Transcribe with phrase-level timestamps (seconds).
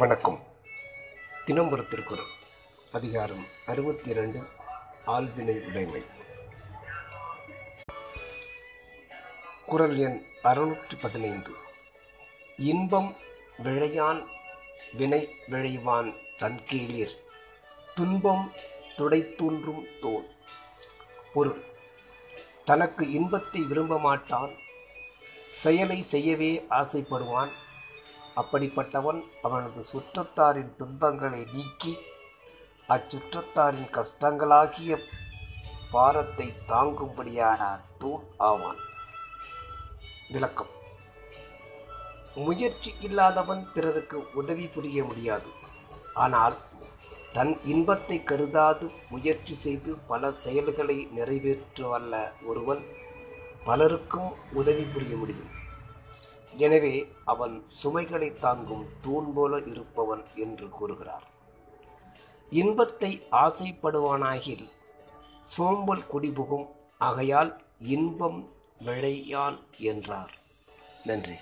[0.00, 0.38] வணக்கம்.
[1.44, 2.28] தினம் ஒரு திருக்குறள்
[2.92, 4.40] அதிகாரம் அறுபத்தி இரண்டு
[5.06, 6.02] ஆள்வினை உடைமை.
[9.66, 11.52] குரல் எண் அறுநூற்றி பதினைந்து
[12.56, 13.16] இன்பம்
[13.64, 14.20] விழையான்
[14.92, 17.14] வினை விழைவான் தன்கீழிர்
[17.94, 18.52] துன்பம்
[18.96, 20.28] துடைத்தூன்றும் தோல்.
[21.32, 21.64] பொருள்
[22.64, 24.54] தனக்கு இன்பத்தை விரும்ப மாட்டான்
[25.48, 27.52] செயலை செய்யவே ஆசைப்படுவான்
[28.40, 31.96] அப்படிப்பட்டவன் அவனது சுற்றத்தாரின் துன்பங்களை நீக்கி
[32.88, 34.98] அச்சுற்றத்தாரின் கஷ்டங்களாகிய
[35.90, 38.76] பாரத்தை தாங்கும்படியான தூண் ஆவான்.
[40.28, 40.72] விளக்கம்.
[42.34, 45.48] முயற்சி இல்லாதவன் பிறருக்கு உதவி புரிய முடியாது.
[46.14, 46.54] ஆனால்
[47.32, 52.14] தன் இன்பத்தை கருதாது முயற்சி செய்து பல செயல்களை நிறைவேற்றவல்ல
[52.44, 52.82] ஒருவன்
[53.64, 55.66] பலருக்கும் உதவி புரிய முடியும்.
[56.64, 61.26] எனவே அவன் சுமைகளை தாங்கும் தூண் போல இருப்பவன் என்று கூறுகிறார்.
[62.62, 63.10] இன்பத்தை
[63.44, 64.66] ஆசைப்படுவானாகில்
[65.54, 66.66] சோம்பல் குடிபுகும்
[67.08, 67.52] ஆகையால்
[67.94, 68.40] இன்பம்
[68.86, 69.58] விழையான்
[69.92, 70.32] என்றார்.
[71.04, 71.36] நன்றி.